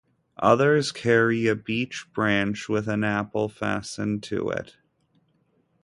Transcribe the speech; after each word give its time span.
Others 0.39 0.91
carry 0.91 1.45
a 1.45 1.53
beech 1.53 2.07
branch 2.11 2.67
with 2.67 2.87
an 2.87 3.03
apple 3.03 3.47
fastened 3.49 4.23
to 4.23 4.49
it. 4.49 4.75